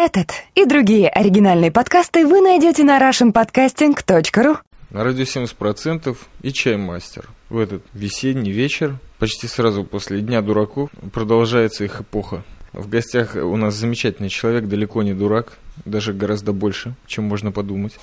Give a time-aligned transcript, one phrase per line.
[0.00, 4.58] Этот и другие оригинальные подкасты вы найдете на russianpodcasting.ru
[4.90, 7.28] На радио 70% и чаймастер.
[7.50, 12.44] В этот весенний вечер, почти сразу после Дня дураков, продолжается их эпоха.
[12.72, 17.98] В гостях у нас замечательный человек, далеко не дурак, даже гораздо больше, чем можно подумать.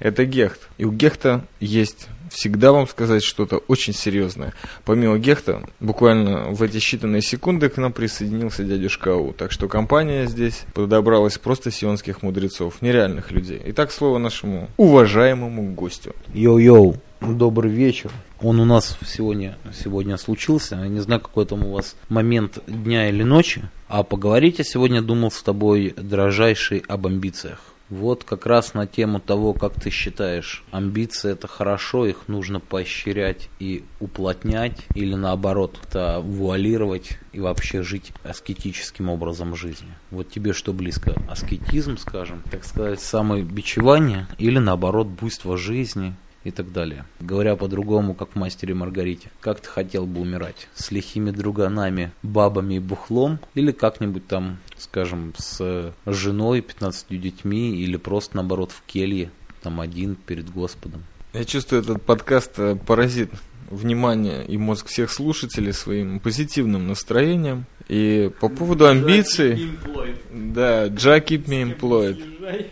[0.00, 0.68] Это Гехт.
[0.78, 4.54] И у Гехта есть всегда вам сказать что-то очень серьезное.
[4.84, 9.32] Помимо Гехта, буквально в эти считанные секунды к нам присоединился дядюшка Ау.
[9.32, 13.60] Так что компания здесь подобралась просто сионских мудрецов, нереальных людей.
[13.66, 16.14] Итак, слово нашему уважаемому гостю.
[16.34, 18.10] Йоу-йоу, добрый вечер.
[18.40, 20.76] Он у нас сегодня, сегодня случился.
[20.76, 23.62] Я не знаю, какой там у вас момент дня или ночи.
[23.88, 27.60] А поговорить я сегодня думал с тобой, дрожайший, об амбициях.
[27.88, 33.48] Вот как раз на тему того, как ты считаешь, амбиции это хорошо, их нужно поощрять
[33.60, 39.88] и уплотнять, или наоборот, это вуалировать и вообще жить аскетическим образом жизни.
[40.10, 41.14] Вот тебе что близко?
[41.28, 47.04] Аскетизм, скажем, так сказать, самобичевание или наоборот буйство жизни, и так далее.
[47.18, 49.30] Говоря по-другому, как в «Мастере Маргарите».
[49.40, 50.68] Как ты хотел бы умирать?
[50.74, 53.40] С лихими друганами, бабами и бухлом?
[53.54, 57.76] Или как-нибудь там, скажем, с женой, 15 детьми?
[57.76, 59.30] Или просто, наоборот, в келье,
[59.60, 61.02] там один перед Господом?
[61.32, 63.30] Я чувствую, этот подкаст э, поразит
[63.68, 67.66] внимание и мозг всех слушателей своим позитивным настроением.
[67.88, 69.70] И по поводу амбиций...
[70.30, 72.70] Да, Jack keep me employed.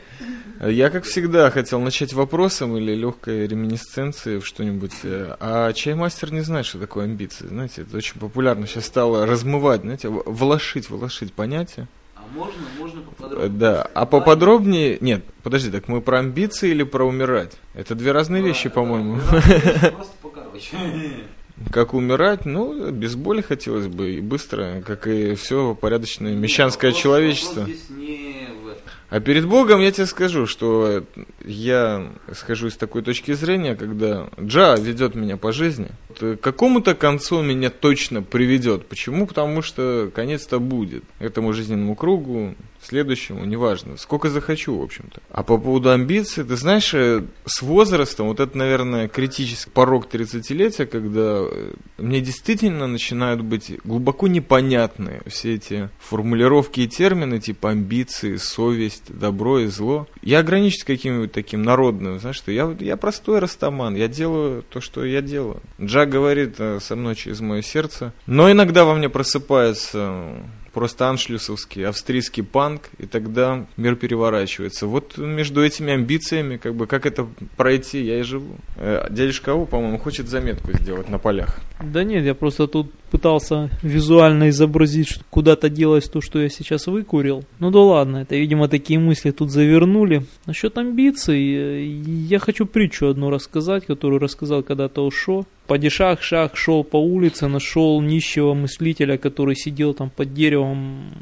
[0.71, 4.93] Я, как всегда, хотел начать вопросом или легкой реминисценцией в что-нибудь.
[5.03, 7.47] э, А чаймастер не знает, что такое амбиции.
[7.49, 11.87] Знаете, это очень популярно сейчас стало размывать, знаете, волошить, волошить понятие.
[12.17, 13.49] А можно, можно поподробнее?
[13.51, 14.99] Да, а поподробнее...
[15.01, 17.53] Нет, подожди, так мы про амбиции или про умирать?
[17.75, 19.19] Это две разные вещи, по-моему.
[19.21, 20.77] Просто покороче.
[21.71, 27.03] Как умирать, ну, без боли хотелось бы, и быстро, как и все порядочное мещанское Вопрос-
[27.03, 27.61] человечество.
[27.61, 28.83] вопрос здесь не в этом.
[29.11, 31.05] А перед Богом я тебе скажу, что
[31.45, 36.95] я схожу из такой точки зрения, когда Джа ведет меня по жизни, то к какому-то
[36.95, 38.87] концу меня точно приведет.
[38.87, 39.27] Почему?
[39.27, 41.05] Потому что конец-то будет.
[41.19, 43.97] Этому жизненному кругу, следующему, неважно.
[43.97, 45.21] Сколько захочу, в общем-то.
[45.31, 50.87] А по поводу амбиций, ты знаешь, э, с возрастом, вот это, наверное, критический порог 30-летия,
[50.87, 58.37] когда э, мне действительно начинают быть глубоко непонятны все эти формулировки и термины, типа амбиции,
[58.37, 60.07] совесть, добро и зло.
[60.23, 65.05] Я ограничусь каким-нибудь таким народным, знаешь, что я, я простой растаман, я делаю то, что
[65.05, 65.61] я делаю.
[65.83, 70.33] Джак говорит э, со мной через мое сердце, но иногда во мне просыпается
[70.75, 74.87] просто аншлюсовский, австрийский панк, и тогда мир переворачивается.
[74.87, 77.27] Вот между этими амбициями, как бы, как это
[77.57, 78.57] пройти, я и живу.
[78.77, 81.61] Э, Дядюшка Ау, по-моему, хочет заметку сделать на полях.
[81.81, 86.89] Да нет, я просто тут пытался визуально изобразить, что куда-то делать то, что я сейчас
[86.89, 87.45] выкурил.
[87.61, 90.27] Ну да ладно, это, видимо, такие мысли тут завернули.
[90.47, 95.47] Насчет амбиций, э, я хочу притчу одну рассказать, которую рассказал когда-то Ушо.
[95.67, 101.15] Падишах Шах шел по улице, нашел нищего мыслителя, который сидел там под деревом,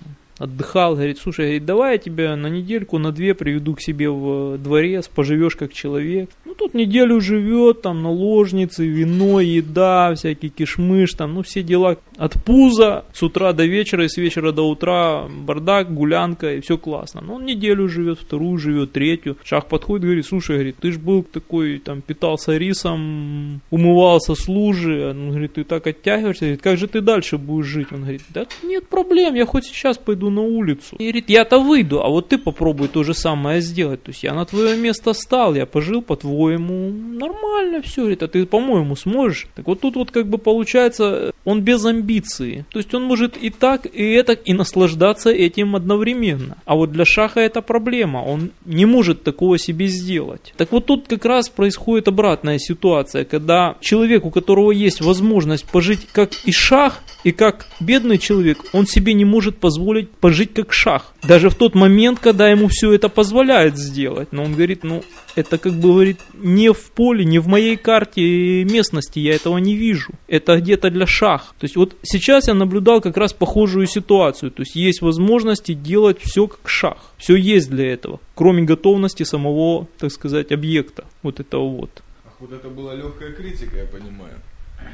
[0.42, 4.58] отдыхал, говорит, слушай, говорит, давай я тебя на недельку, на две приведу к себе в
[4.58, 6.30] дворец, поживешь как человек.
[6.44, 12.34] Ну, тут неделю живет, там, наложницы, вино, еда, всякий кишмыш, там, ну, все дела от
[12.44, 17.20] пуза с утра до вечера и с вечера до утра бардак, гулянка, и все классно.
[17.20, 19.36] Но он неделю живет, вторую живет, третью.
[19.44, 25.10] Шах подходит, говорит, слушай, говорит, ты ж был такой, там, питался рисом, умывался с лужи,
[25.10, 27.92] он говорит, ты так оттягиваешься, говорит, как же ты дальше будешь жить?
[27.92, 30.96] Он говорит, да нет проблем, я хоть сейчас пойду на улицу.
[30.98, 34.02] И говорит, я-то выйду, а вот ты попробуй то же самое сделать.
[34.02, 38.46] То есть я на твое место стал, я пожил по-твоему, нормально все, говорит, а ты,
[38.46, 39.46] по-моему, сможешь.
[39.54, 42.64] Так вот тут вот как бы получается, он без амбиции.
[42.70, 46.58] То есть он может и так, и это, и наслаждаться этим одновременно.
[46.64, 50.54] А вот для Шаха это проблема, он не может такого себе сделать.
[50.56, 56.06] Так вот тут как раз происходит обратная ситуация, когда человек, у которого есть возможность пожить
[56.12, 61.12] как и Шах, и как бедный человек, он себе не может позволить пожить как Шах.
[61.24, 64.28] Даже в тот момент, когда ему все это позволяет сделать.
[64.30, 65.02] Но он говорит, ну,
[65.34, 69.74] это как бы говорит, не в поле, не в моей карте местности, я этого не
[69.74, 70.12] вижу.
[70.28, 71.54] Это где-то для шах.
[71.58, 74.52] То есть вот сейчас я наблюдал как раз похожую ситуацию.
[74.52, 76.98] То есть есть возможности делать все как шах.
[77.18, 81.04] Все есть для этого, кроме готовности самого, так сказать, объекта.
[81.24, 82.02] Вот этого вот.
[82.24, 84.40] Ах, вот это была легкая критика, я понимаю.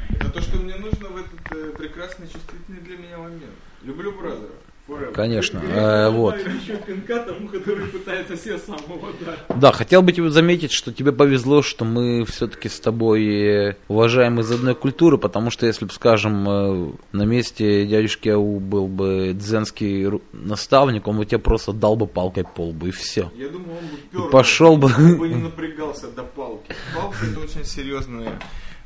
[0.08, 3.52] Это то, что мне нужно в этот э, прекрасный, чувствительный для меня момент.
[3.82, 4.67] Люблю бразера.
[5.14, 5.58] Конечно.
[5.58, 6.36] Э, вот.
[7.26, 9.12] тому, который пытается самого.
[9.56, 14.40] Да, хотел бы тебе заметить, что тебе повезло, что мы все-таки с тобой э, уважаем
[14.40, 19.32] из одной культуры, потому что если бы, скажем, э, на месте дядюшки Ау был бы
[19.34, 23.30] дзенский наставник, он бы тебе просто дал бы палкой по лбу, и все.
[23.36, 24.90] Я думаю, он бы пёр, пошел бы.
[24.96, 26.74] он бы не напрягался до палки.
[26.94, 28.32] Палка это очень серьезные.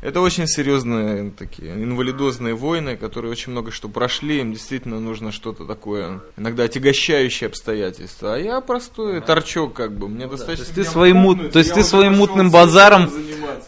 [0.02, 5.64] Это очень серьезные такие инвалидозные войны, которые очень много что прошли, им действительно нужно что-то
[5.64, 8.34] такое, иногда отягощающее обстоятельства.
[8.34, 10.64] А я простой торчок, как бы, мне достаточно.
[10.64, 13.08] есть ты своим мут- то есть ты своим мутным базаром.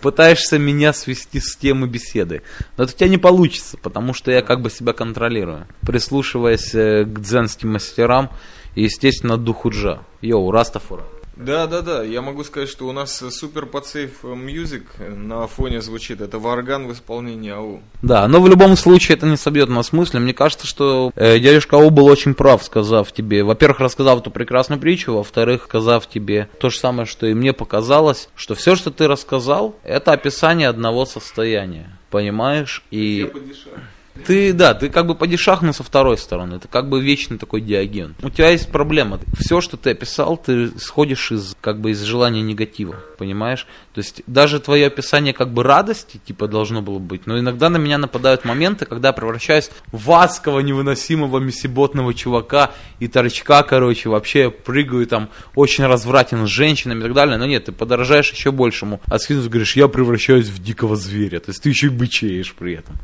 [0.01, 2.43] Пытаешься меня свести с темы беседы.
[2.77, 5.67] Но это у тебя не получится, потому что я как бы себя контролирую.
[5.83, 8.31] Прислушиваясь э, к дзенским мастерам
[8.75, 10.03] и, естественно, духу Джа.
[10.21, 11.05] Йоу, Растафара.
[11.37, 12.03] Да, да, да.
[12.03, 16.21] Я могу сказать, что у нас супер positive music на фоне звучит.
[16.21, 17.81] Это варган в исполнении АУ.
[18.03, 20.19] Да, но в любом случае это не собьет нас мысли.
[20.19, 24.81] Мне кажется, что э, дядюшка Ау был очень прав, сказав тебе, во-первых, рассказав эту прекрасную
[24.81, 29.09] притчу, во-вторых, сказав тебе то же самое, что и мне показалось, что все, что ты
[29.09, 31.99] рассказал, это описание одного состояния.
[32.11, 32.83] Понимаешь?
[32.91, 33.81] И подешаю.
[34.27, 36.61] Ты, да, ты как бы падишах, но со второй стороны.
[36.61, 38.15] Ты как бы вечный такой диаген.
[38.23, 39.21] У тебя есть проблема.
[39.39, 42.95] Все, что ты описал, ты сходишь из как бы из желания негатива.
[43.19, 43.67] Понимаешь?
[43.93, 47.27] То есть даже твое описание как бы радости, типа, должно было быть.
[47.27, 53.09] Но иногда на меня нападают моменты, когда я превращаюсь в адского невыносимого месиботного чувака и
[53.09, 57.37] торчка, короче, вообще прыгаю там, очень развратен с женщинами и так далее.
[57.37, 59.01] Но нет, ты подорожаешь еще большему.
[59.07, 61.41] А скинув говоришь, я превращаюсь в дикого зверя.
[61.41, 62.97] То есть ты еще и бычеешь при этом.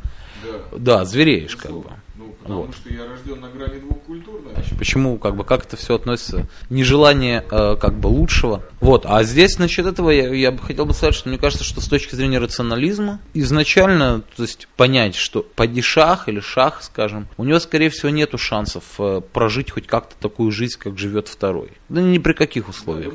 [0.77, 1.05] Да.
[1.05, 1.91] Звереешь как бы.
[2.21, 2.75] Ну, потому Вот.
[2.75, 4.77] что я рожден на грани двух культур, значит.
[4.79, 6.47] Почему, как бы, как это все относится?
[6.69, 8.63] Нежелание, э, как бы, лучшего.
[8.81, 11.81] Вот, а здесь, насчет этого, я, я бы хотел бы сказать, что мне кажется, что
[11.81, 17.59] с точки зрения рационализма, изначально, то есть, понять, что падишах или шах, скажем, у него,
[17.59, 21.71] скорее всего, нету шансов э, прожить хоть как-то такую жизнь, как живет второй.
[21.89, 23.15] Да ни при каких условиях.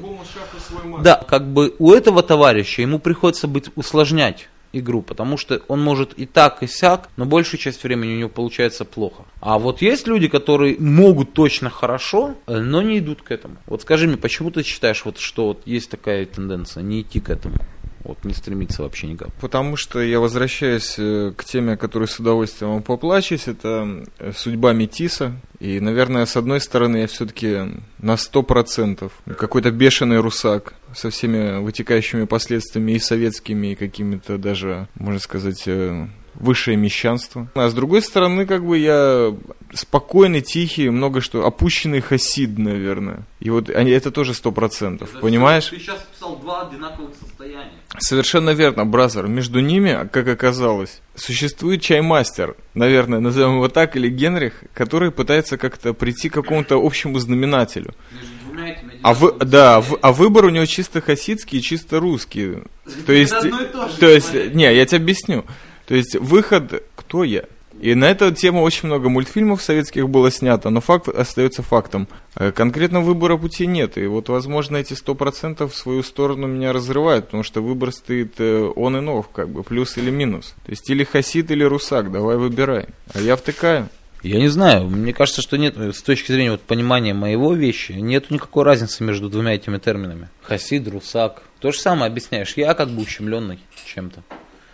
[1.04, 4.50] Да, как бы у этого товарища ему приходится быть усложнять
[4.80, 8.30] игру, потому что он может и так, и сяк, но большую часть времени у него
[8.30, 9.24] получается плохо.
[9.40, 13.58] А вот есть люди, которые могут точно хорошо, э, но не идут к этому.
[13.66, 17.30] Вот скажи мне, почему ты считаешь, вот, что вот есть такая тенденция, не идти к
[17.30, 17.56] этому?
[18.06, 19.34] Вот не стремиться вообще никак.
[19.42, 24.32] Потому что я возвращаюсь э, к теме, о которой с удовольствием вам поплачусь, это э,
[24.36, 25.34] судьба Метиса.
[25.60, 32.26] И, наверное, с одной стороны, я все-таки на 100% какой-то бешеный русак со всеми вытекающими
[32.26, 37.48] последствиями и советскими, и какими-то даже, можно сказать, э, высшее мещанство.
[37.56, 39.36] А с другой стороны, как бы я
[39.74, 43.26] спокойный, тихий, много что, опущенный хасид, наверное.
[43.40, 45.70] И вот они, это тоже сто процентов, понимаешь?
[45.70, 47.75] Ты сейчас писал два одинаковых состояния.
[47.98, 49.28] Совершенно верно, Brother.
[49.28, 55.94] Между ними, как оказалось, существует чаймастер, наверное, назовем его так, или Генрих, который пытается как-то
[55.94, 57.94] прийти к какому-то общему знаменателю.
[59.02, 62.64] А, вы, да, в- а выбор у него чисто хасидский и чисто русский.
[63.06, 65.46] То есть, то то есть, не, я тебе объясню.
[65.88, 67.46] То есть выход, кто я?
[67.86, 72.08] И на эту тему очень много мультфильмов советских было снято, но факт остается фактом.
[72.34, 74.00] Э, Конкретно выбора пути нет.
[74.00, 78.98] И вот, возможно, эти 100% в свою сторону меня разрывают, потому что выбор стоит он
[78.98, 80.56] и нов, как бы, плюс или минус.
[80.66, 82.88] То есть или хасид, или русак, давай выбирай.
[83.14, 83.88] А я втыкаю.
[84.24, 88.32] Я не знаю, мне кажется, что нет, с точки зрения вот понимания моего вещи, нет
[88.32, 90.30] никакой разницы между двумя этими терминами.
[90.42, 91.44] Хасид, русак.
[91.60, 92.54] То же самое объясняешь.
[92.56, 94.24] Я как бы ущемленный чем-то.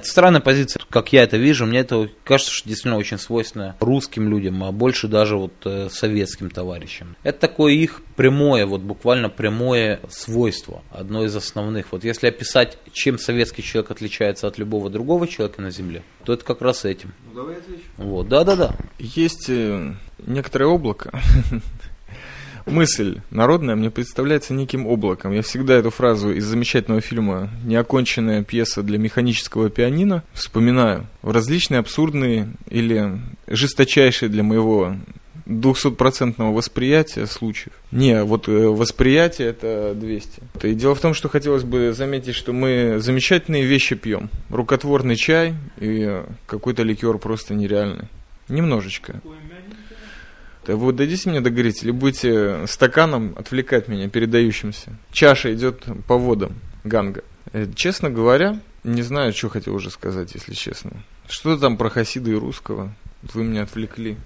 [0.01, 1.67] Это странная позиция, как я это вижу.
[1.67, 6.49] Мне это кажется, что действительно очень свойственно русским людям, а больше даже вот э, советским
[6.49, 7.15] товарищам.
[7.21, 11.91] Это такое их прямое, вот буквально прямое свойство, одно из основных.
[11.91, 16.43] Вот если описать, чем советский человек отличается от любого другого человека на Земле, то это
[16.43, 17.13] как раз этим.
[17.27, 17.83] Ну, давай отвечу.
[17.97, 18.75] Вот, да-да-да.
[18.97, 21.11] Есть э, некоторое облако.
[22.65, 25.31] Мысль народная мне представляется неким облаком.
[25.31, 31.79] Я всегда эту фразу из замечательного фильма «Неоконченная пьеса для механического пианино» вспоминаю в различные
[31.79, 34.95] абсурдные или жесточайшие для моего
[35.45, 37.73] 200% восприятия случаев.
[37.91, 40.41] Не, вот э, восприятие это 200.
[40.63, 44.29] И дело в том, что хотелось бы заметить, что мы замечательные вещи пьем.
[44.49, 48.05] Рукотворный чай и какой-то ликер просто нереальный.
[48.47, 49.21] Немножечко.
[50.65, 54.95] Да вы дадите мне договорить, или будете стаканом отвлекать меня, передающимся?
[55.11, 56.53] Чаша идет по водам
[56.83, 57.23] Ганга.
[57.53, 60.91] Э, Честно говоря, не знаю, что хотел уже сказать, если честно.
[61.27, 62.93] Что там про Хасида и русского?
[63.33, 64.17] Вы меня отвлекли.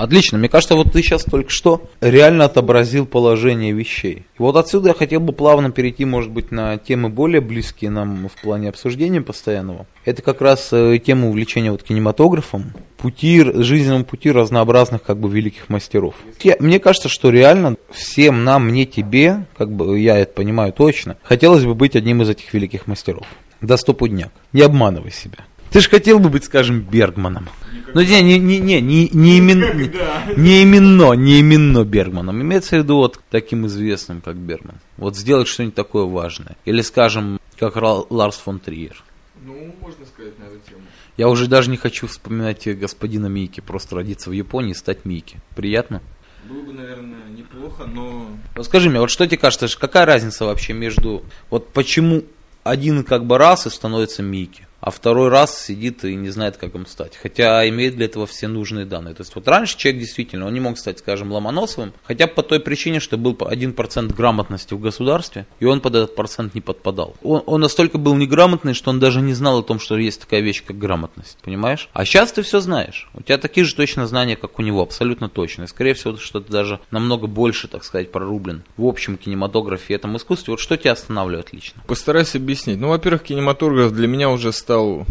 [0.00, 0.38] Отлично.
[0.38, 4.24] Мне кажется, вот ты сейчас только что реально отобразил положение вещей.
[4.38, 8.30] И вот отсюда я хотел бы плавно перейти, может быть, на темы более близкие нам
[8.30, 9.86] в плане обсуждения постоянного.
[10.06, 15.68] Это как раз э, тема увлечения вот кинематографом, пути, жизненному пути разнообразных как бы великих
[15.68, 16.14] мастеров.
[16.40, 21.18] Я, мне кажется, что реально всем нам, мне, тебе, как бы я это понимаю точно,
[21.22, 23.26] хотелось бы быть одним из этих великих мастеров.
[23.60, 24.32] До стопудняк.
[24.54, 25.44] Не обманывай себя.
[25.70, 27.48] Ты же хотел бы быть, скажем, Бергманом.
[27.94, 29.60] Ну, не, не, не, не, не, не, имен,
[30.36, 32.40] не, именно, не именно Бергманом.
[32.42, 34.76] Имеется в виду вот таким известным, как Бергман.
[34.96, 36.56] Вот сделать что-нибудь такое важное.
[36.64, 39.02] Или, скажем, как Ларс фон Триер.
[39.44, 40.82] Ну, можно сказать на эту тему.
[41.16, 45.38] Я уже даже не хочу вспоминать господина Мики, просто родиться в Японии и стать Мики.
[45.54, 46.02] Приятно?
[46.48, 48.26] Было бы, наверное, неплохо, но...
[48.56, 51.22] Вот скажи мне, вот что тебе кажется, какая разница вообще между...
[51.48, 52.24] Вот почему
[52.64, 54.66] один как бы раз и становится Мики?
[54.80, 57.16] А второй раз сидит и не знает, как им стать.
[57.16, 59.14] Хотя имеет для этого все нужные данные.
[59.14, 62.60] То есть вот раньше человек действительно, он не мог стать, скажем, Ломоносовым, хотя по той
[62.60, 67.14] причине, что был 1% грамотности в государстве, и он под этот процент не подпадал.
[67.22, 70.40] Он, он настолько был неграмотный, что он даже не знал о том, что есть такая
[70.40, 71.88] вещь, как грамотность, понимаешь?
[71.92, 73.08] А сейчас ты все знаешь.
[73.14, 75.64] У тебя такие же точно знания, как у него, абсолютно точно.
[75.64, 79.96] И скорее всего, что ты даже намного больше, так сказать, прорублен в общем кинематографе и
[79.96, 80.52] этом искусстве.
[80.52, 81.82] Вот что тебя останавливает лично?
[81.86, 82.78] Постараюсь объяснить.
[82.78, 85.04] Ну, во-первых, кинематограф для меня уже стал стал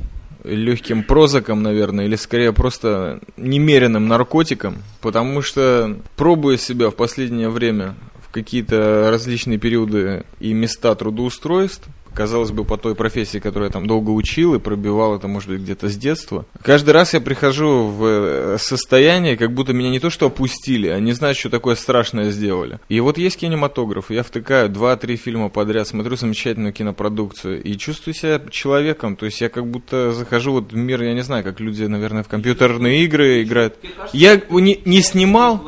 [0.46, 7.96] легким прозаком, наверное, или скорее просто немеренным наркотиком, потому что пробуя себя в последнее время
[8.25, 13.88] в какие-то различные периоды и места трудоустройств, казалось бы, по той профессии, которую я там
[13.88, 16.46] долго учил и пробивал это, может быть, где-то с детства.
[16.63, 21.00] Каждый раз я прихожу в э, состояние, как будто меня не то что опустили, а
[21.00, 22.80] не знают, что такое страшное сделали.
[22.89, 28.42] И вот есть кинематограф, я втыкаю два-три фильма подряд, смотрю замечательную кинопродукцию и чувствую себя
[28.50, 31.84] человеком, то есть я как будто захожу вот в мир, я не знаю, как люди,
[31.84, 33.75] наверное, в компьютерные игры играют.
[34.13, 35.62] Я не, не снимал...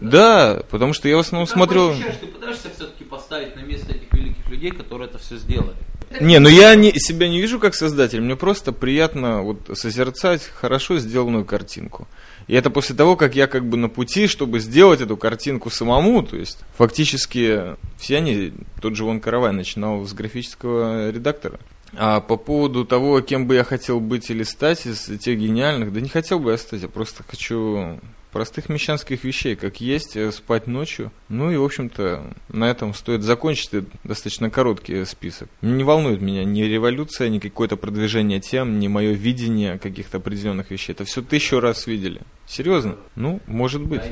[0.00, 1.94] Да, потому что я в основном смотрел...
[2.20, 5.74] Ты пытаешься все-таки поставить на место этих великих людей, которые это все сделали?
[6.20, 10.98] Не, ну я не, себя не вижу как создатель, мне просто приятно вот созерцать хорошо
[10.98, 12.06] сделанную картинку.
[12.46, 16.22] И это после того, как я как бы на пути, чтобы сделать эту картинку самому,
[16.22, 21.58] то есть фактически все они, тот же Вон Каравай начинал с графического редактора.
[21.96, 26.00] А по поводу того, кем бы я хотел быть или стать из тех гениальных, да
[26.00, 27.98] не хотел бы я стать, я просто хочу
[28.34, 31.12] простых мещанских вещей, как есть, э, спать ночью.
[31.28, 33.70] Ну и, в общем-то, на этом стоит закончить
[34.02, 35.48] достаточно короткий список.
[35.62, 40.92] Не волнует меня ни революция, ни какое-то продвижение тем, ни мое видение каких-то определенных вещей.
[40.92, 42.22] Это все тысячу раз видели.
[42.48, 42.96] Серьезно?
[43.14, 44.02] Ну, может быть.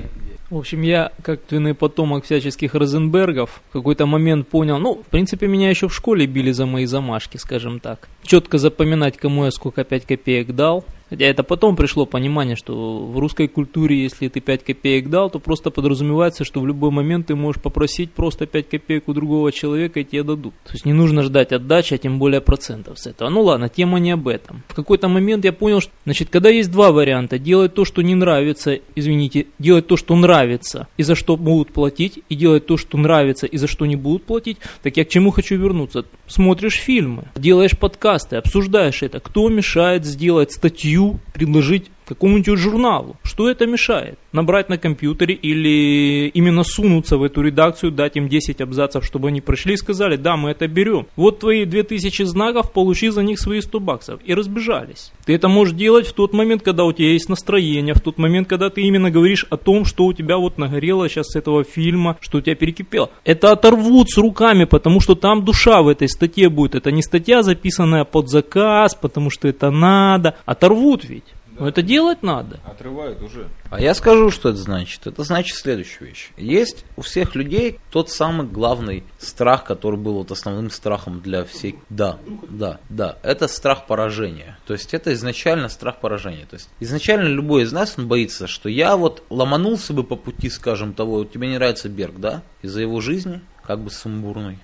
[0.51, 5.49] В общем, я, как твиный потомок всяческих Розенбергов, в какой-то момент понял, ну, в принципе,
[5.49, 8.09] меня еще в школе били за мои замашки, скажем так.
[8.23, 13.19] Четко запоминать, кому я сколько 5 копеек дал, Хотя это потом пришло понимание, что в
[13.19, 17.35] русской культуре, если ты 5 копеек дал, то просто подразумевается, что в любой момент ты
[17.35, 20.55] можешь попросить просто 5 копеек у другого человека и тебе дадут.
[20.65, 23.29] То есть не нужно ждать отдачи, а тем более процентов с этого.
[23.29, 24.63] Ну ладно, тема не об этом.
[24.69, 28.15] В какой-то момент я понял, что, значит, когда есть два варианта, делать то, что не
[28.15, 32.97] нравится, извините, делать то, что нравится и за что будут платить, и делать то, что
[32.97, 36.07] нравится и за что не будут платить, так я к чему хочу вернуться?
[36.27, 39.21] Смотришь фильмы, делаешь подкасты, обсуждаешь это.
[39.21, 41.02] Кто мешает сделать статью
[41.33, 43.17] предложить какому-нибудь журналу.
[43.23, 44.19] Что это мешает?
[44.33, 49.41] Набрать на компьютере или именно сунуться в эту редакцию, дать им 10 абзацев, чтобы они
[49.41, 51.07] пришли и сказали, да, мы это берем.
[51.17, 54.21] Вот твои 2000 знаков, получи за них свои 100 баксов.
[54.25, 55.13] И разбежались.
[55.25, 58.49] Ты это можешь делать в тот момент, когда у тебя есть настроение, в тот момент,
[58.49, 62.17] когда ты именно говоришь о том, что у тебя вот нагорело сейчас с этого фильма,
[62.21, 63.11] что у тебя перекипело.
[63.25, 66.75] Это оторвут с руками, потому что там душа в этой статье будет.
[66.75, 70.37] Это не статья, записанная под заказ, потому что это надо.
[70.45, 71.25] Оторвут ведь.
[71.63, 72.59] Но это делать надо.
[72.65, 73.47] Отрывают уже.
[73.71, 75.07] А я скажу, что это значит.
[75.07, 76.33] Это значит следующую вещь.
[76.37, 81.77] Есть у всех людей тот самый главный страх, который был вот основным страхом для всей...
[81.89, 82.19] Да,
[82.51, 83.17] да, да.
[83.23, 84.59] Это страх поражения.
[84.67, 86.47] То есть это изначально страх поражения.
[86.51, 90.51] То есть изначально любой из нас, он боится, что я вот ломанулся бы по пути,
[90.51, 92.43] скажем, того, тебе не нравится Берг, да?
[92.63, 94.59] Из-за его жизни, как бы сумбурной.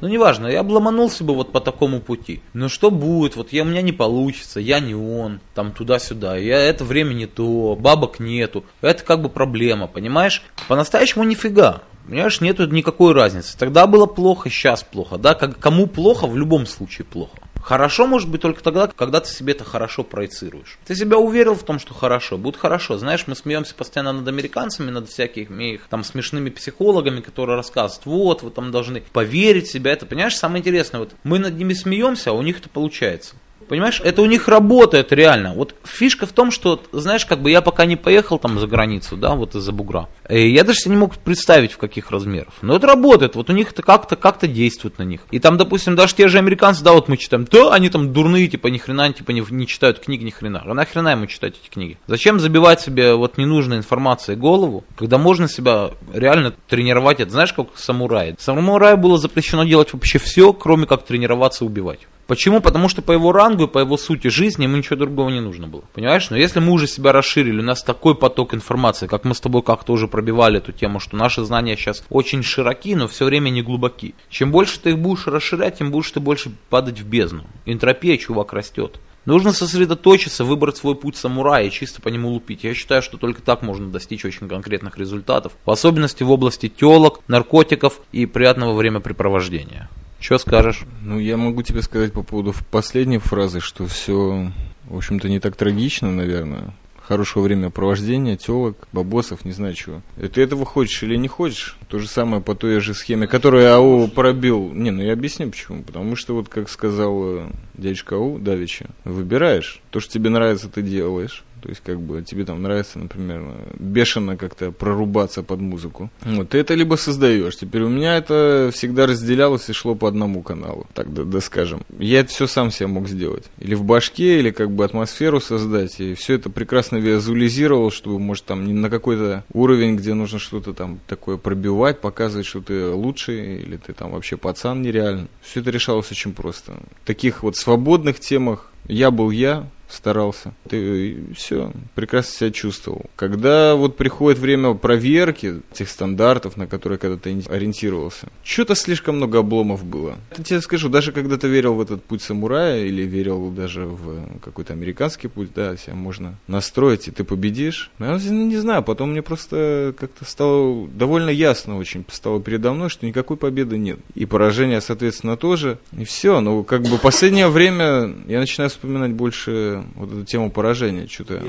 [0.00, 2.42] Ну, неважно, я обломанулся бы вот по такому пути.
[2.52, 3.36] Но что будет?
[3.36, 6.36] Вот я, у меня не получится, я не он, там туда-сюда.
[6.36, 8.64] Я, это время не то, бабок нету.
[8.80, 10.42] Это как бы проблема, понимаешь?
[10.68, 11.82] По-настоящему нифига.
[12.06, 13.56] Понимаешь, нету никакой разницы.
[13.56, 15.18] Тогда было плохо, сейчас плохо.
[15.18, 15.34] Да?
[15.34, 17.36] Как, кому плохо, в любом случае плохо.
[17.62, 20.78] Хорошо может быть только тогда, когда ты себе это хорошо проецируешь.
[20.84, 22.98] Ты себя уверил в том, что хорошо, будет хорошо.
[22.98, 28.42] Знаешь, мы смеемся постоянно над американцами, над всякими их там смешными психологами, которые рассказывают, вот,
[28.42, 29.92] вы там должны поверить в себя.
[29.92, 33.36] Это, понимаешь, самое интересное, вот мы над ними смеемся, а у них это получается.
[33.72, 35.54] Понимаешь, это у них работает реально.
[35.54, 39.16] Вот фишка в том, что, знаешь, как бы я пока не поехал там за границу,
[39.16, 40.10] да, вот из-за бугра.
[40.28, 42.52] И я даже себе не мог представить, в каких размерах.
[42.60, 45.22] Но это работает, вот у них это как-то как-то действует на них.
[45.30, 48.46] И там, допустим, даже те же американцы, да, вот мы читаем, да, они там дурные,
[48.46, 50.64] типа, ни хрена, типа, не, не читают книг, ни хрена.
[50.66, 51.96] А нахрена ему читать эти книги?
[52.06, 57.20] Зачем забивать себе вот ненужной информацией голову, когда можно себя реально тренировать?
[57.20, 58.34] Это знаешь, как самурай.
[58.38, 62.00] Самураю было запрещено делать вообще все, кроме как тренироваться убивать.
[62.26, 62.60] Почему?
[62.60, 65.66] Потому что по его рангу и по его сути жизни ему ничего другого не нужно
[65.66, 65.82] было.
[65.92, 66.30] Понимаешь?
[66.30, 69.62] Но если мы уже себя расширили, у нас такой поток информации, как мы с тобой
[69.62, 73.62] как-то уже пробивали эту тему, что наши знания сейчас очень широки, но все время не
[73.62, 74.14] глубоки.
[74.30, 77.44] Чем больше ты их будешь расширять, тем будешь ты больше падать в бездну.
[77.66, 79.00] Энтропия, чувак, растет.
[79.24, 82.64] Нужно сосредоточиться, выбрать свой путь самурая и чисто по нему лупить.
[82.64, 87.20] Я считаю, что только так можно достичь очень конкретных результатов, в особенности в области телок,
[87.28, 89.88] наркотиков и приятного времяпрепровождения.
[90.22, 90.84] Что скажешь?
[91.02, 94.52] Ну, я могу тебе сказать по поводу последней фразы, что все,
[94.84, 96.74] в общем-то, не так трагично, наверное.
[96.96, 100.00] Хорошего времяпровождения, телок, бабосов, не знаю чего.
[100.16, 101.76] И ты этого хочешь или не хочешь?
[101.88, 104.70] То же самое по той же схеме, которую АО пробил.
[104.72, 105.82] Не, ну я объясню почему.
[105.82, 109.80] Потому что, вот как сказал э, дядечка АО Давича, выбираешь.
[109.90, 111.42] То, что тебе нравится, ты делаешь.
[111.62, 113.44] То есть, как бы, тебе там нравится, например,
[113.78, 116.10] бешено как-то прорубаться под музыку.
[116.22, 117.56] Вот, ты это либо создаешь.
[117.56, 121.82] Теперь у меня это всегда разделялось и шло по одному каналу, так да, да скажем.
[121.98, 123.44] Я это все сам себе мог сделать.
[123.58, 126.00] Или в башке, или как бы атмосферу создать.
[126.00, 130.72] И все это прекрасно визуализировал, чтобы, может, там не на какой-то уровень, где нужно что-то
[130.72, 135.28] там такое пробивать, показывать, что ты лучший, или ты там вообще пацан нереально.
[135.42, 136.72] Все это решалось очень просто.
[137.02, 140.54] В таких вот свободных темах я был я, старался.
[140.68, 143.06] Ты все, прекрасно себя чувствовал.
[143.16, 149.40] Когда вот приходит время проверки этих стандартов, на которые когда то ориентировался, что-то слишком много
[149.40, 150.16] обломов было.
[150.36, 154.38] Я тебе скажу, даже когда ты верил в этот путь самурая или верил даже в
[154.40, 157.90] какой-то американский путь, да, себя можно настроить, и ты победишь.
[157.98, 162.88] Но я не знаю, потом мне просто как-то стало довольно ясно очень, стало передо мной,
[162.88, 163.98] что никакой победы нет.
[164.14, 165.78] И поражение, соответственно, тоже.
[165.96, 166.40] И все.
[166.40, 171.42] Ну, как бы последнее время я начинаю вспоминать больше вот эту тему поражения, что-то...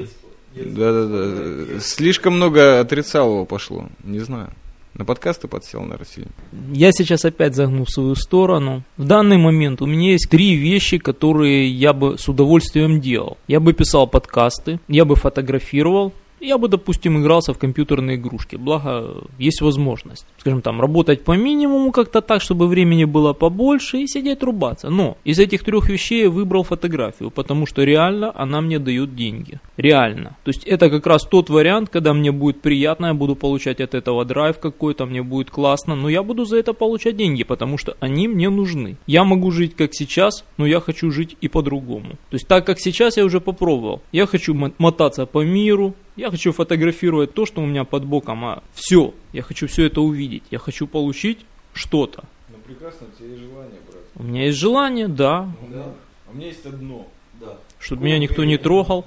[0.56, 1.80] Да-да-да.
[1.80, 3.90] Слишком много отрицалого пошло.
[4.04, 4.52] Не знаю.
[4.94, 6.28] На подкасты подсел на Россию.
[6.72, 8.84] Я сейчас опять загну в свою сторону.
[8.96, 13.40] В данный момент у меня есть три вещи, которые я бы с удовольствием делал.
[13.48, 19.24] Я бы писал подкасты, я бы фотографировал, я бы, допустим, игрался в компьютерные игрушки, благо
[19.40, 24.44] есть возможность, скажем там, работать по минимуму как-то так, чтобы времени было побольше и сидеть
[24.44, 24.90] рубаться.
[24.90, 29.60] Но из этих трех вещей я выбрал фотографию, потому что реально она мне дает деньги.
[29.78, 30.36] Реально.
[30.44, 33.94] То есть это как раз тот вариант, когда мне будет приятно, я буду получать от
[33.96, 37.96] этого драйв какой-то, мне будет классно, но я буду за это получать деньги, потому что
[38.00, 38.98] они мне нужны.
[39.08, 42.12] Я могу жить как сейчас, но я хочу жить и по-другому.
[42.30, 44.02] То есть так как сейчас я уже попробовал.
[44.12, 48.64] Я хочу мотаться по миру, я хочу фотографировать то, что у меня под боком, а
[48.74, 49.14] все.
[49.32, 50.44] Я хочу все это увидеть.
[50.52, 51.40] Я хочу получить
[51.74, 52.24] что-то.
[52.50, 54.04] Ну прекрасно, у тебя есть желание, брат.
[54.16, 55.50] У меня есть желание, да.
[55.70, 55.86] да.
[56.28, 57.08] А у меня есть одно.
[57.40, 57.58] Да.
[57.80, 59.06] Чтобы меня никто не трогал.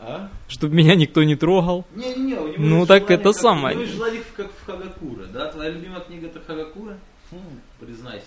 [0.00, 0.30] А?
[0.46, 1.84] Чтобы меня никто не трогал.
[1.94, 3.76] Не-не-не, у него Ну так это как, самое.
[3.76, 5.50] У него желание как в Хагакура, да?
[5.50, 6.96] Твоя любимая книга это Хагакура?
[7.32, 8.24] Хм, признайся.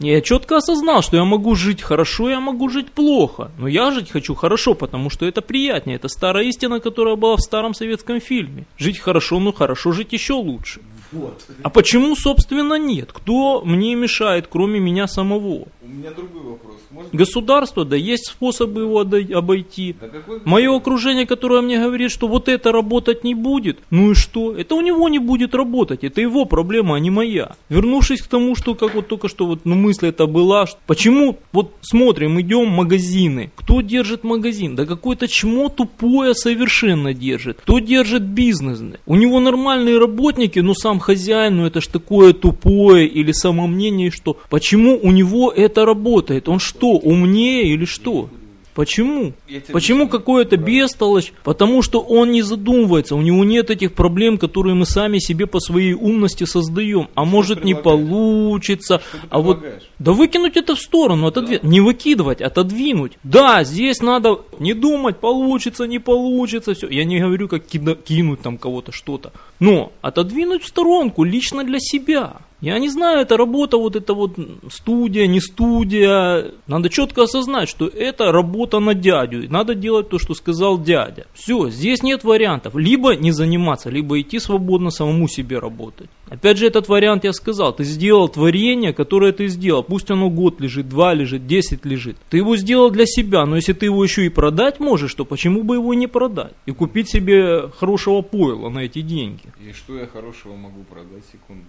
[0.00, 3.50] Я четко осознал, что я могу жить хорошо, я могу жить плохо.
[3.58, 5.96] Но я жить хочу хорошо, потому что это приятнее.
[5.96, 8.64] Это старая истина, которая была в старом советском фильме.
[8.78, 10.80] Жить хорошо, но хорошо жить еще лучше.
[11.12, 11.44] Вот.
[11.62, 13.12] А почему, собственно, нет?
[13.12, 15.66] Кто мне мешает, кроме меня самого?
[15.92, 16.76] У меня другой вопрос.
[16.90, 17.14] Может...
[17.14, 19.96] Государство, да, есть способы его обойти.
[20.00, 20.08] Да
[20.44, 24.54] Мое окружение, которое мне говорит, что вот это работать не будет, ну и что?
[24.56, 27.56] Это у него не будет работать, это его проблема, а не моя.
[27.68, 31.38] Вернувшись к тому, что как вот только что вот ну, мысль это была, что, почему
[31.52, 34.76] вот смотрим, идем в магазины, кто держит магазин?
[34.76, 37.58] Да какой-то чмо тупое совершенно держит.
[37.62, 38.80] Кто держит бизнес?
[39.06, 44.36] У него нормальные работники, но сам хозяин, ну это ж такое тупое или самомнение, что
[44.48, 46.48] почему у него это работает?
[46.48, 48.28] Он что, умнее или что?
[48.74, 49.32] Почему?
[49.72, 51.32] Почему какой-то бестолочь?
[51.42, 55.60] Потому что он не задумывается, у него нет этих проблем, которые мы сами себе по
[55.60, 57.08] своей умности создаем.
[57.14, 59.02] А что может не получится.
[59.28, 59.64] А вот
[59.98, 61.62] да выкинуть это в сторону, отодвинуть.
[61.62, 61.68] Да.
[61.68, 63.18] Не выкидывать, отодвинуть.
[63.24, 66.88] Да, здесь надо не думать, получится, не получится, все.
[66.88, 69.32] Я не говорю, как кинуть там кого-то что-то.
[69.58, 72.36] Но отодвинуть в сторонку лично для себя.
[72.60, 74.32] Я не знаю, это работа, вот это вот
[74.70, 76.52] студия, не студия.
[76.66, 79.50] Надо четко осознать, что это работа на дядю.
[79.50, 81.26] Надо делать то, что сказал дядя.
[81.32, 82.74] Все, здесь нет вариантов.
[82.76, 86.10] Либо не заниматься, либо идти свободно самому себе работать.
[86.28, 87.72] Опять же, этот вариант я сказал.
[87.72, 89.82] Ты сделал творение, которое ты сделал.
[89.82, 92.16] Пусть оно год лежит, два лежит, десять лежит.
[92.28, 95.62] Ты его сделал для себя, но если ты его еще и продать можешь, то почему
[95.62, 96.52] бы его не продать?
[96.66, 99.44] И купить себе хорошего пойла на эти деньги.
[99.66, 101.24] И что я хорошего могу продать?
[101.32, 101.64] Секунду.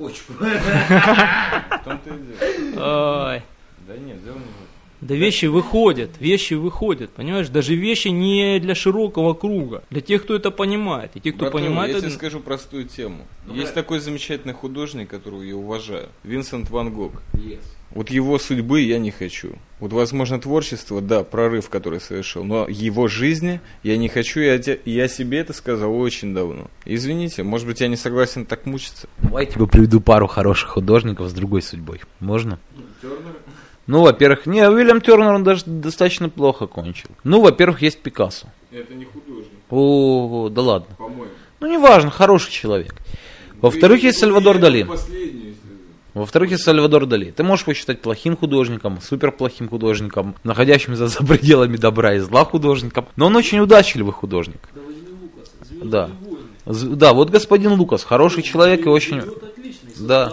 [0.00, 0.32] Почку.
[3.86, 4.42] Да нет, дело не.
[5.02, 7.48] Да вещи выходят, вещи выходят, понимаешь?
[7.48, 11.10] Даже вещи не для широкого круга, для тех, кто это понимает.
[11.14, 12.06] И те, кто Братан, понимает я это...
[12.06, 13.26] тебе скажу простую тему.
[13.46, 13.82] Ну, Есть да.
[13.82, 16.08] такой замечательный художник, которого я уважаю.
[16.22, 17.22] Винсент Ван Гог.
[17.92, 19.58] Вот его судьбы я не хочу.
[19.80, 24.78] Вот, возможно, творчество, да, прорыв, который совершил, но его жизни я не хочу, я, те-
[24.84, 26.68] я себе это сказал очень давно.
[26.84, 29.08] Извините, может быть, я не согласен так мучиться.
[29.18, 32.00] Давай я тебе приведу пару хороших художников с другой судьбой.
[32.20, 32.60] Можно?
[33.86, 37.08] Ну, во-первых, не, Уильям Тернер, он даже достаточно плохо кончил.
[37.24, 38.46] Ну, во-первых, есть Пикассо.
[38.70, 40.94] Это не художник, О, да ладно.
[40.96, 41.24] по-моему.
[41.58, 42.94] Ну, неважно, хороший человек.
[43.60, 44.84] Во-вторых, есть Сальвадор Дали.
[44.84, 45.49] Последний.
[46.14, 47.30] Во-вторых, есть Сальвадор Дали.
[47.30, 52.44] Ты можешь его считать плохим художником, супер плохим художником, находящимся за пределами добра и зла
[52.44, 53.06] художником.
[53.16, 54.68] Но он очень удачливый художник.
[55.82, 56.10] Да.
[56.66, 59.22] З- Да, вот господин Лукас, хороший человек и очень...
[60.00, 60.32] Да.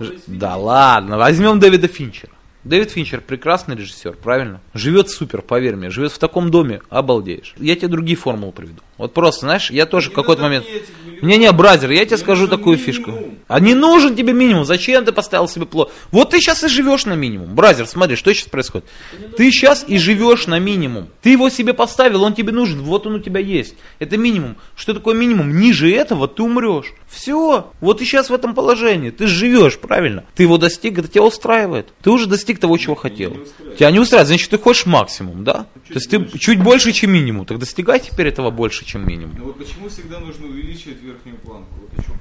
[0.00, 2.32] Ж- Да ладно, возьмем Дэвида Финчера.
[2.64, 4.60] Дэвид Финчер прекрасный режиссер, правильно?
[4.74, 7.54] Живет супер, поверь мне, живет в таком доме, обалдеешь.
[7.58, 8.82] Я тебе другие формулы приведу.
[9.00, 10.66] Вот просто, знаешь, я тоже в какой-то момент...
[11.22, 12.94] Не-не, brother, я тебе скажу нужен такую минимум.
[12.94, 13.12] фишку.
[13.48, 15.90] А не нужен тебе минимум, зачем ты поставил себе плод?
[16.10, 17.54] Вот ты сейчас и живешь на минимум.
[17.54, 18.86] Brother, смотри, что сейчас происходит.
[19.36, 21.08] Ты сейчас и живешь на минимум.
[21.22, 23.74] Ты его себе поставил, он тебе нужен, вот он у тебя есть.
[23.98, 24.56] Это минимум.
[24.76, 25.58] Что такое минимум?
[25.58, 26.92] Ниже этого ты умрешь.
[27.08, 27.70] Все.
[27.80, 29.10] Вот ты сейчас в этом положении.
[29.10, 30.24] Ты живешь, правильно?
[30.34, 31.88] Ты его достиг, это тебя устраивает.
[32.02, 33.36] Ты уже достиг того, чего хотел.
[33.78, 35.66] Тебя не устраивает, значит, ты хочешь максимум, да?
[35.88, 37.46] То есть ты чуть больше, чем минимум.
[37.46, 39.36] Так достигай теперь этого больше, чем минимум.
[39.38, 41.68] Ну вот почему всегда нужно увеличивать верхнюю планку?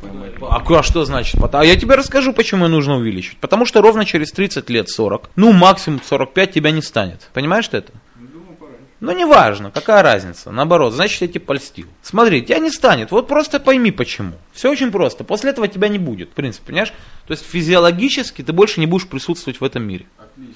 [0.02, 0.52] Вот.
[0.52, 1.40] А, ку- а что значит?
[1.54, 3.38] А я тебе расскажу, почему ее нужно увеличивать.
[3.40, 7.30] Потому что ровно через 30 лет, 40, ну максимум 45 тебя не станет.
[7.34, 7.92] Понимаешь ты это?
[8.16, 8.72] Думаю, пора.
[9.00, 10.52] Ну, неважно, какая разница.
[10.52, 11.88] Наоборот, значит, я тебе польстил.
[12.02, 13.12] Смотри, тебя не станет.
[13.12, 14.34] Вот просто пойми, почему.
[14.54, 15.24] Все очень просто.
[15.24, 16.30] После этого тебя не будет.
[16.30, 16.94] В принципе, понимаешь?
[17.28, 20.06] То есть физиологически ты больше не будешь присутствовать в этом мире.
[20.18, 20.54] Отлично.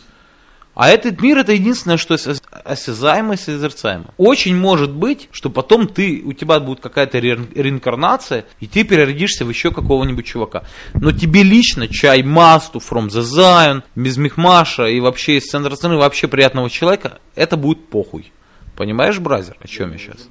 [0.75, 4.05] А этот мир это единственное, что ос- осязаемо и созерцаемо.
[4.17, 9.45] Очень может быть, что потом ты, у тебя будет какая-то ре- реинкарнация, и ты переродишься
[9.45, 10.63] в еще какого-нибудь чувака.
[10.95, 16.27] Но тебе лично чай Масту, From the Zion, Мизмихмаша и вообще из центра страны, вообще
[16.27, 18.31] приятного человека, это будет похуй.
[18.75, 20.27] Понимаешь, бразер, о чем я сейчас?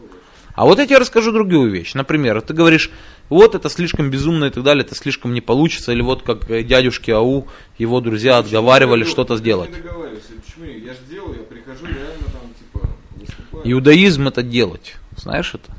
[0.54, 1.94] А вот я тебе расскажу другую вещь.
[1.94, 2.90] Например, ты говоришь,
[3.28, 6.62] вот это слишком безумно и так далее, это слишком не получится, или вот как э,
[6.62, 9.70] дядюшки Ау, его друзья отговаривали что-то сделать.
[9.70, 9.82] Я не.
[9.82, 10.64] Почему?
[10.66, 13.72] Я же делаю, я прихожу реально там, типа, выступаю.
[13.72, 14.94] Иудаизм это делать.
[15.16, 15.72] Знаешь это?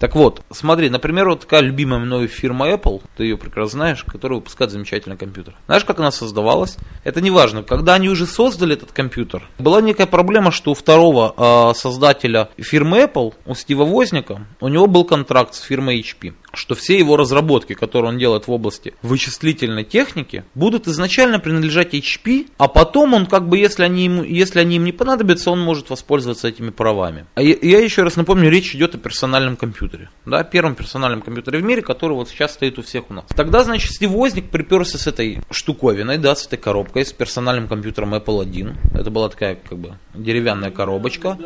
[0.00, 4.38] Так вот, смотри, например, вот такая любимая мною фирма Apple, ты ее прекрасно знаешь, которая
[4.38, 5.54] выпускает замечательный компьютер.
[5.66, 6.76] Знаешь, как она создавалась?
[7.04, 7.62] Это не важно.
[7.62, 13.02] Когда они уже создали этот компьютер, была некая проблема, что у второго э, создателя фирмы
[13.02, 17.74] Apple, у Стива Возника, у него был контракт с фирмой HP что все его разработки,
[17.74, 23.48] которые он делает в области вычислительной техники, будут изначально принадлежать HP, а потом он как
[23.48, 27.26] бы, если они, ему, если они им не понадобятся, он может воспользоваться этими правами.
[27.34, 30.10] А я, я еще раз напомню, речь идет о персональном компьютере.
[30.26, 33.24] Да, первом персональном компьютере в мире, который вот сейчас стоит у всех у нас.
[33.34, 38.14] Тогда, значит, Стив Возник приперся с этой штуковиной, да, с этой коробкой, с персональным компьютером
[38.14, 38.76] Apple 1.
[38.94, 41.38] Это была такая, как бы, деревянная коробочка.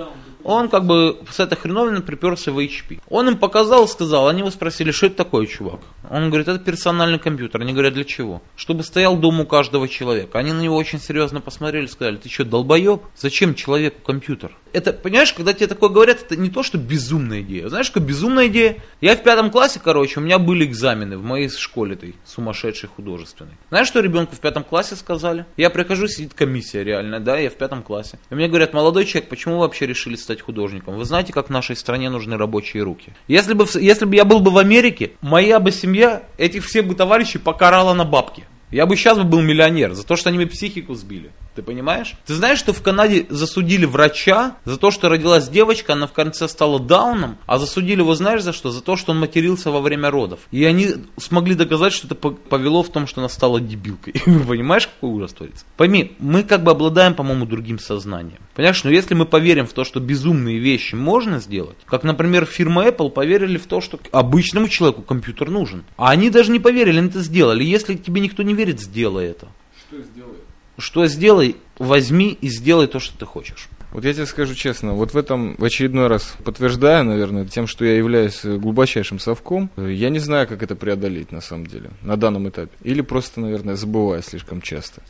[0.49, 3.03] Он как бы с этой хреновиной приперся в HP.
[3.11, 5.81] Он им показал, сказал, они его спросили, что это такое, чувак?
[6.09, 7.61] Он говорит, это персональный компьютер.
[7.61, 8.41] Они говорят, для чего?
[8.57, 10.39] Чтобы стоял дома у каждого человека.
[10.39, 13.03] Они на него очень серьезно посмотрели, сказали, ты что, долбоеб?
[13.15, 14.57] Зачем человеку компьютер?
[14.73, 17.69] Это, понимаешь, когда тебе такое говорят, это не то, что безумная идея.
[17.69, 18.77] Знаешь, какая безумная идея?
[19.01, 23.53] Я в пятом классе, короче, у меня были экзамены в моей школе этой, сумасшедшей художественной.
[23.71, 25.47] Знаешь, что ребенку в пятом классе сказали?
[25.57, 28.19] Я прихожу, сидит комиссия реально, да, я в пятом классе.
[28.31, 30.97] И мне говорят, молодой человек, почему вы вообще решили стать художником?
[30.97, 33.13] Вы знаете, как в нашей стране нужны рабочие руки?
[33.27, 36.95] Если бы, если бы я был бы в Америке, моя бы семья этих всех бы
[36.95, 38.45] товарищей покарала на бабки.
[38.71, 41.31] Я бы сейчас бы был миллионер за то, что они мне психику сбили.
[41.55, 42.15] Ты понимаешь?
[42.25, 46.47] Ты знаешь, что в Канаде засудили врача за то, что родилась девочка, она в конце
[46.47, 48.71] стала дауном, а засудили его, знаешь, за что?
[48.71, 50.41] За то, что он матерился во время родов.
[50.53, 54.13] И они смогли доказать, что это повело в том, что она стала дебилкой.
[54.25, 55.65] Понимаешь, какой ужас творится?
[55.77, 58.39] Пойми, мы как бы обладаем, по-моему, другим сознанием.
[58.55, 62.87] Понимаешь, но если мы поверим в то, что безумные вещи можно сделать, как, например, фирма
[62.87, 65.85] Apple поверили в то, что обычному человеку компьютер нужен.
[65.97, 67.65] А они даже не поверили, они это сделали.
[67.65, 69.49] Если тебе никто не верит, сделай это.
[69.87, 70.39] Что сделай?
[70.77, 73.69] Что сделай, возьми и сделай то, что ты хочешь.
[73.91, 77.87] Вот я тебе скажу честно, вот в этом в очередной раз подтверждаю, наверное, тем, что
[77.87, 82.49] я являюсь глубочайшим совком, я не знаю, как это преодолеть на самом деле, на данном
[82.51, 82.77] этапе.
[82.83, 85.03] Или просто, наверное, забываю слишком часто.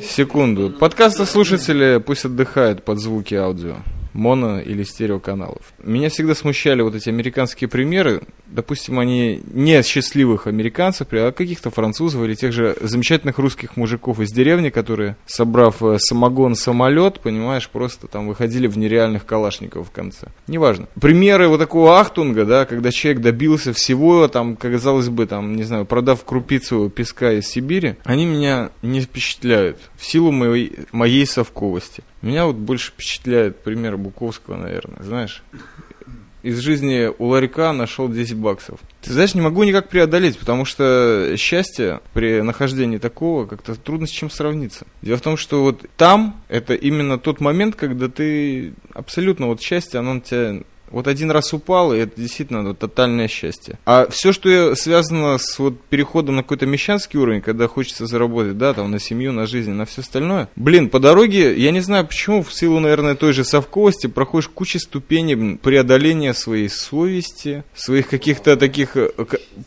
[0.00, 0.70] Секунду.
[0.70, 3.78] Подкастослушатели пусть отдыхают под звуки аудио
[4.18, 5.62] моно- или стереоканалов.
[5.82, 8.22] Меня всегда смущали вот эти американские примеры.
[8.46, 14.32] Допустим, они не счастливых американцев, а каких-то французов или тех же замечательных русских мужиков из
[14.32, 20.28] деревни, которые, собрав э, самогон, самолет, понимаешь, просто там выходили в нереальных калашников в конце.
[20.48, 20.88] Неважно.
[21.00, 25.86] Примеры вот такого ахтунга, да, когда человек добился всего, там, казалось бы, там, не знаю,
[25.86, 32.02] продав крупицу песка из Сибири, они меня не впечатляют в силу моей, моей совковости.
[32.22, 35.42] Меня вот больше впечатляет пример Буковского, наверное, знаешь.
[36.42, 38.78] Из жизни у ларька нашел 10 баксов.
[39.02, 44.10] Ты знаешь, не могу никак преодолеть, потому что счастье при нахождении такого как-то трудно с
[44.10, 44.86] чем сравниться.
[45.02, 49.98] Дело в том, что вот там это именно тот момент, когда ты абсолютно вот счастье,
[49.98, 53.78] оно тебя вот один раз упал, и это действительно вот, тотальное счастье.
[53.84, 58.74] А все, что связано с вот переходом на какой-то мещанский уровень, когда хочется заработать, да,
[58.74, 60.48] там, на семью, на жизнь, на все остальное.
[60.56, 64.78] Блин, по дороге, я не знаю почему, в силу, наверное, той же совковости, проходишь кучу
[64.78, 69.10] ступеней преодоления своей совести, своих каких-то таких, э,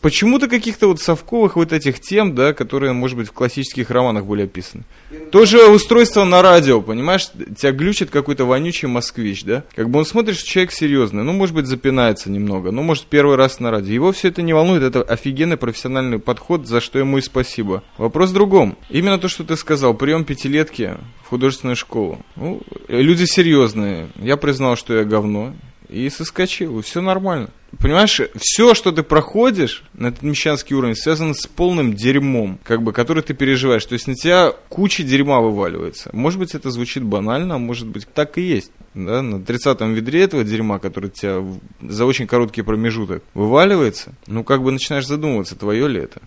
[0.00, 4.44] почему-то каких-то вот совковых вот этих тем, да, которые, может быть, в классических романах были
[4.44, 4.84] описаны.
[5.30, 9.64] Тоже устройство на радио, понимаешь, тебя глючит какой-то вонючий москвич, да?
[9.74, 10.72] Как бы он смотрит, что человек
[11.12, 13.92] серьезный, ну, может быть, запинается немного, ну, может, первый раз на радио.
[13.92, 17.82] Его все это не волнует, это офигенный профессиональный подход, за что ему и спасибо.
[17.98, 18.76] Вопрос в другом.
[18.90, 22.18] Именно то, что ты сказал, прием пятилетки в художественную школу.
[22.36, 24.08] Ну, люди серьезные.
[24.16, 25.52] Я признал, что я говно,
[25.92, 27.50] и соскочил, и все нормально.
[27.78, 32.92] Понимаешь, все, что ты проходишь на этот мещанский уровень, связано с полным дерьмом, как бы,
[32.92, 33.84] который ты переживаешь.
[33.84, 36.10] То есть на тебя куча дерьма вываливается.
[36.12, 38.72] Может быть, это звучит банально, а может быть, так и есть.
[38.94, 41.42] Да, на 30-м ведре этого дерьма, который тебя
[41.80, 46.20] за очень короткий промежуток вываливается, ну, как бы начинаешь задумываться, твое ли это.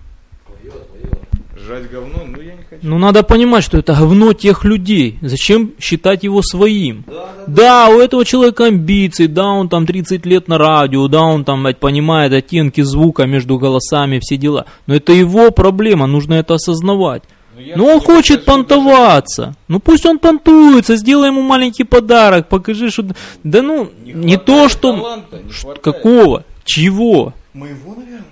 [0.47, 1.14] Твое, твое
[1.55, 2.81] жрать говно, ну я не хочу.
[2.81, 5.17] Ну надо понимать, что это говно тех людей.
[5.21, 7.03] Зачем считать его своим?
[7.07, 7.87] Да, да, да.
[7.87, 11.63] да у этого человека амбиции, да, он там 30 лет на радио, да, он там
[11.63, 14.65] блядь, понимает оттенки звука между голосами, все дела.
[14.87, 17.23] Но это его проблема, нужно это осознавать.
[17.55, 19.41] Ну, ну он хочет понтоваться.
[19.43, 19.57] Даже...
[19.67, 23.05] Ну пусть он понтуется, сделай ему маленький подарок, покажи, что...
[23.43, 24.91] Да ну, не, не то, что...
[24.93, 26.43] Таланта, не Какого?
[26.65, 27.33] Чего?
[27.53, 28.25] Моего, наверное.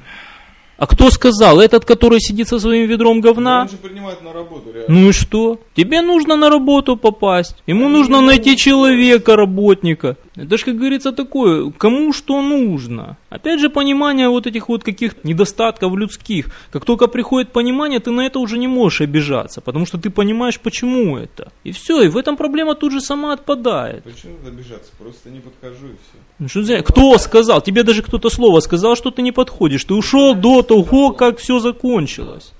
[0.83, 1.61] А кто сказал?
[1.61, 3.61] Этот, который сидит со своим ведром говна?
[3.61, 4.93] он же принимает на работу, реально.
[4.93, 5.57] Ну и что?
[5.77, 7.55] Тебе нужно на работу попасть.
[7.67, 10.17] Ему нужно найти человека, работника.
[10.35, 13.17] Это же, как говорится, такое, кому что нужно.
[13.29, 16.47] Опять же, понимание вот этих вот каких недостатков людских.
[16.71, 20.59] Как только приходит понимание, ты на это уже не можешь обижаться, потому что ты понимаешь,
[20.59, 21.51] почему это.
[21.63, 24.03] И все, и в этом проблема тут же сама отпадает.
[24.03, 24.91] Почему обижаться?
[24.97, 26.17] Просто не подхожу и все.
[26.39, 26.81] Ну, что за...
[26.81, 27.61] Кто сказал?
[27.61, 29.85] Тебе даже кто-то слово сказал, что ты не подходишь.
[29.85, 32.53] Ты ушел до того, как все закончилось.